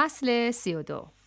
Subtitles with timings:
[0.00, 1.19] فصل 32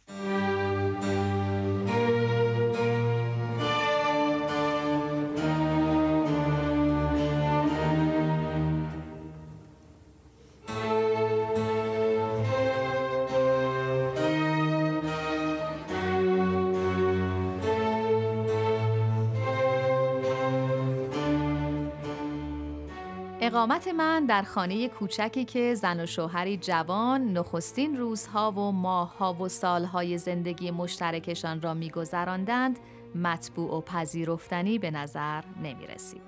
[23.54, 29.48] اقامت من در خانه کوچکی که زن و شوهری جوان نخستین روزها و ماهها و
[29.48, 32.80] سالهای زندگی مشترکشان را میگذراندند
[33.16, 36.22] مطبوع و پذیرفتنی به نظر نمی رسید.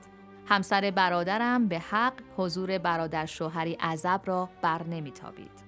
[0.46, 5.64] همسر برادرم به حق حضور برادر شوهری عذب را بر نمی تابید.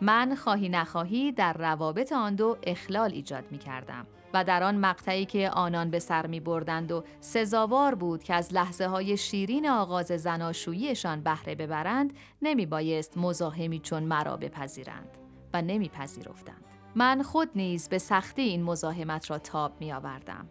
[0.00, 4.06] من خواهی نخواهی در روابط آن دو اخلال ایجاد می کردم.
[4.34, 8.54] و در آن مقطعی که آنان به سر می بردند و سزاوار بود که از
[8.54, 12.12] لحظه های شیرین آغاز زناشوییشان بهره ببرند
[12.42, 15.18] نمی بایست مزاحمی چون مرا بپذیرند
[15.54, 16.64] و نمی پذیرفتند.
[16.94, 20.48] من خود نیز به سختی این مزاحمت را تاب می آوردم.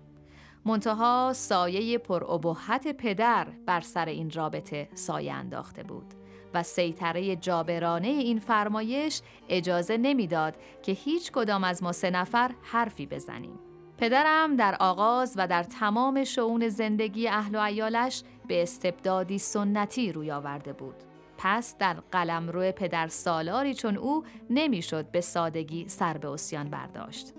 [0.65, 6.13] منتها سایه پرابهت پدر بر سر این رابطه سایه انداخته بود
[6.53, 13.05] و سیطره جابرانه این فرمایش اجازه نمی‌داد که هیچ کدام از ما سه نفر حرفی
[13.05, 13.59] بزنیم.
[13.97, 20.31] پدرم در آغاز و در تمام شعون زندگی اهل و ایالش به استبدادی سنتی روی
[20.31, 20.95] آورده بود.
[21.37, 27.33] پس در قلمرو پدر سالاری چون او نمی‌شد به سادگی سر به اسیان برداشت.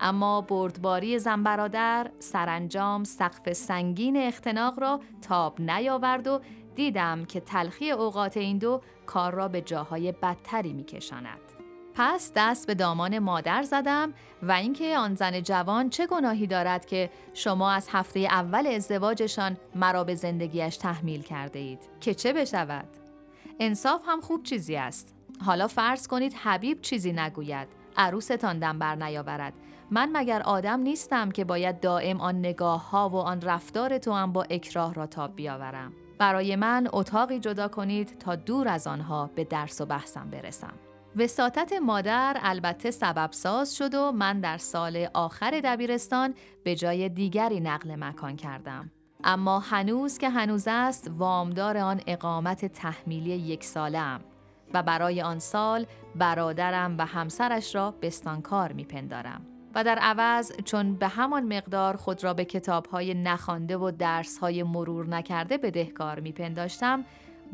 [0.00, 6.40] اما بردباری زن برادر سرانجام سقف سنگین اختناق را تاب نیاورد و
[6.74, 11.47] دیدم که تلخی اوقات این دو کار را به جاهای بدتری میکشاند.
[12.00, 17.10] پس دست به دامان مادر زدم و اینکه آن زن جوان چه گناهی دارد که
[17.34, 22.88] شما از هفته اول ازدواجشان مرا به زندگیش تحمیل کرده اید که چه بشود؟
[23.60, 25.14] انصاف هم خوب چیزی است.
[25.44, 27.68] حالا فرض کنید حبیب چیزی نگوید.
[27.96, 29.52] عروستان دم بر نیاورد.
[29.90, 34.32] من مگر آدم نیستم که باید دائم آن نگاه ها و آن رفتار تو هم
[34.32, 39.44] با اکراه را تاب بیاورم؟ برای من اتاقی جدا کنید تا دور از آنها به
[39.44, 40.74] درس و بحثم برسم.
[41.18, 46.34] وساطت مادر البته سبب ساز شد و من در سال آخر دبیرستان
[46.64, 48.90] به جای دیگری نقل مکان کردم.
[49.24, 54.20] اما هنوز که هنوز است وامدار آن اقامت تحمیلی یک سالم
[54.74, 59.46] و برای آن سال برادرم و همسرش را بستانکار میپندارم.
[59.74, 65.06] و در عوض چون به همان مقدار خود را به کتابهای نخوانده و درسهای مرور
[65.06, 67.04] نکرده بدهکار میپنداشتم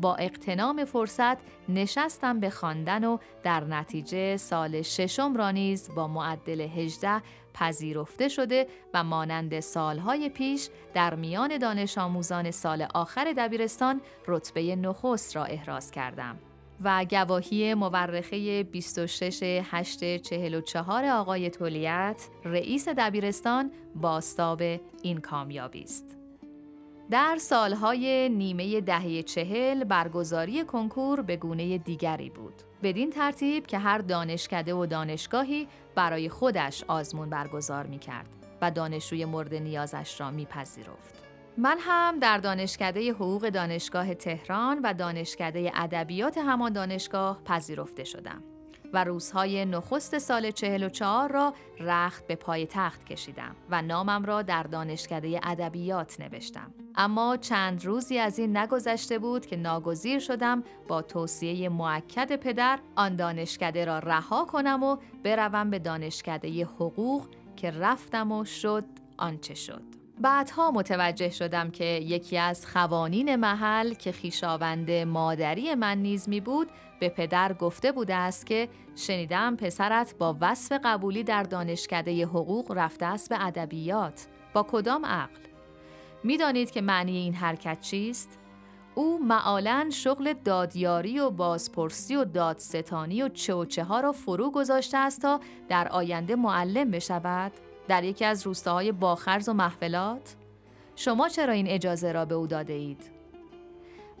[0.01, 1.37] با اقتنام فرصت
[1.69, 7.21] نشستم به خواندن و در نتیجه سال ششم را نیز با معدل 18
[7.53, 15.35] پذیرفته شده و مانند سالهای پیش در میان دانش آموزان سال آخر دبیرستان رتبه نخست
[15.35, 16.37] را احراز کردم.
[16.83, 24.61] و گواهی مورخه 26 8 44 آقای تولیت رئیس دبیرستان باستاب
[25.01, 26.24] این کامیابی است.
[27.11, 32.53] در سالهای نیمه دهه چهل برگزاری کنکور به گونه دیگری بود.
[32.83, 38.29] بدین ترتیب که هر دانشکده و دانشگاهی برای خودش آزمون برگزار می کرد
[38.61, 41.15] و دانشجوی مورد نیازش را میپذیرفت.
[41.57, 48.43] من هم در دانشکده حقوق دانشگاه تهران و دانشکده ادبیات همان دانشگاه پذیرفته شدم.
[48.93, 54.63] و روزهای نخست سال 44 را رخت به پای تخت کشیدم و نامم را در
[54.63, 56.73] دانشکده ادبیات نوشتم.
[56.95, 63.15] اما چند روزی از این نگذشته بود که ناگزیر شدم با توصیه معکد پدر آن
[63.15, 68.85] دانشکده را رها کنم و بروم به دانشکده حقوق که رفتم و شد
[69.17, 69.94] آنچه شد.
[70.21, 76.69] بعدها متوجه شدم که یکی از خوانین محل که خیشاوند مادری من نیز می بود
[76.99, 83.05] به پدر گفته بوده است که شنیدم پسرت با وصف قبولی در دانشکده حقوق رفته
[83.05, 84.27] است به ادبیات.
[84.53, 85.39] با کدام عقل؟
[86.23, 88.39] می‌دانید که معنی این حرکت چیست؟
[88.95, 94.97] او معالا شغل دادیاری و بازپرسی و دادستانی و چه و ها را فرو گذاشته
[94.97, 97.51] است تا در آینده معلم بشود؟
[97.87, 100.35] در یکی از روستاهای باخرز و محفلات
[100.95, 103.11] شما چرا این اجازه را به او داده اید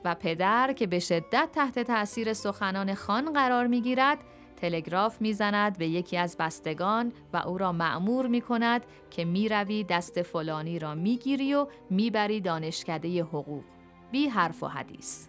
[0.05, 4.17] و پدر که به شدت تحت تأثیر سخنان خان قرار می گیرد
[4.55, 9.83] تلگراف می‌زند به یکی از بستگان و او را معمور می کند که می روی
[9.83, 13.63] دست فلانی را می گیری و می بری دانشکده حقوق.
[14.11, 15.27] بی حرف و حدیث.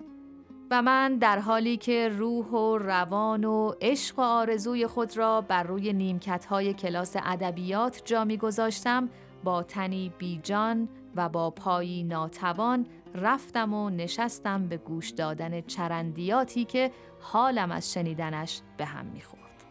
[0.70, 5.62] و من در حالی که روح و روان و عشق و آرزوی خود را بر
[5.62, 9.08] روی نیمکت های کلاس ادبیات جا می گذاشتم
[9.44, 16.90] با تنی بیجان و با پایی ناتوان رفتم و نشستم به گوش دادن چرندیاتی که
[17.20, 19.64] حالم از شنیدنش به هم می‌خورد.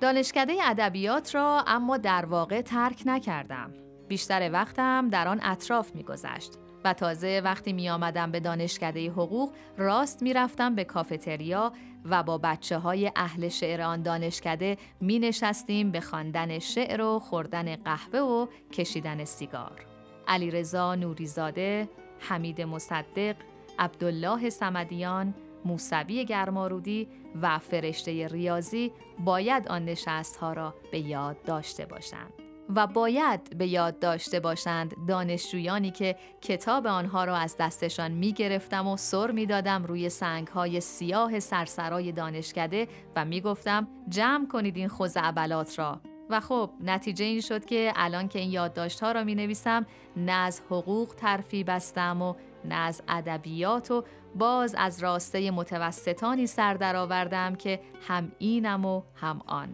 [0.00, 3.72] دانشکده ادبیات را اما در واقع ترک نکردم.
[4.10, 6.52] بیشتر وقتم در آن اطراف میگذشت
[6.84, 11.72] و تازه وقتی می آمدم به دانشکده حقوق راست می رفتم به کافتریا
[12.04, 17.76] و با بچه های اهل شعر آن دانشکده می نشستیم به خواندن شعر و خوردن
[17.76, 19.86] قهوه و کشیدن سیگار.
[20.28, 23.36] علی رضا نوریزاده، حمید مصدق،
[23.78, 25.34] عبدالله سمدیان،
[25.64, 27.08] موسوی گرمارودی
[27.42, 32.49] و فرشته ریاضی باید آن نشست ها را به یاد داشته باشند.
[32.76, 38.86] و باید به یاد داشته باشند دانشجویانی که کتاب آنها را از دستشان می گرفتم
[38.86, 44.76] و سر می دادم روی سنگ های سیاه سرسرای دانشکده و می گفتم جمع کنید
[44.76, 46.00] این خوزعبلات را.
[46.30, 49.86] و خب نتیجه این شد که الان که این یادداشت ها را می نویسم
[50.16, 52.34] نه از حقوق ترفی بستم و
[52.64, 59.40] نه از ادبیات و باز از راسته متوسطانی سر درآوردم که هم اینم و هم
[59.46, 59.68] آن.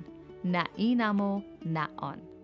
[0.44, 2.36] نه اینم و نه آن.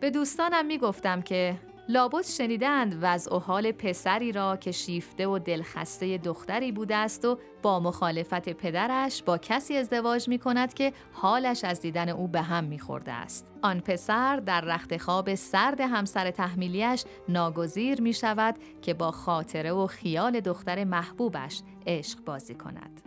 [0.00, 1.58] به دوستانم می گفتم که
[1.88, 7.38] لابد شنیدند وضع و حال پسری را که شیفته و دلخسته دختری بوده است و
[7.62, 12.64] با مخالفت پدرش با کسی ازدواج می کند که حالش از دیدن او به هم
[12.64, 13.52] می خورده است.
[13.62, 19.86] آن پسر در رخت خواب سرد همسر تحمیلیش ناگزیر می شود که با خاطره و
[19.86, 23.00] خیال دختر محبوبش عشق بازی کند.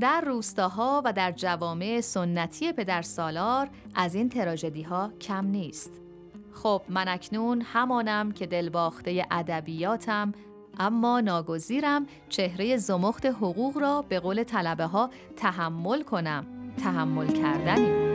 [0.00, 6.05] در روستاها و در جوامع سنتی پدر سالار از این تراژدی ها کم نیست.
[6.62, 10.32] خب من اکنون همانم که دلباخته ادبیاتم
[10.78, 16.46] اما ناگزیرم چهره زمخت حقوق را به قول طلبه ها تحمل کنم.
[16.82, 18.05] تحمل کردنی.